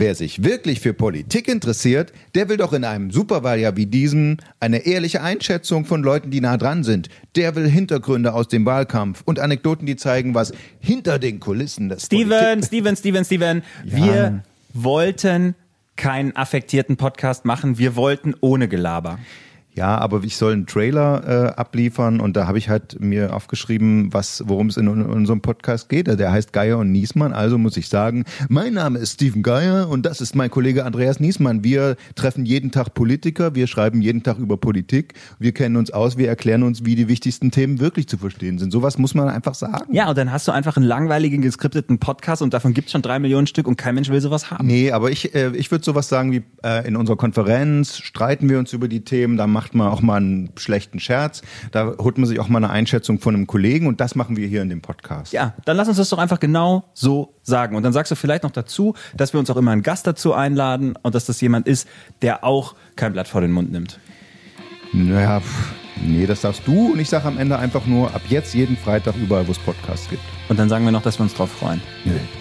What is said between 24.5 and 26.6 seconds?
es in, in unserem Podcast geht. Der heißt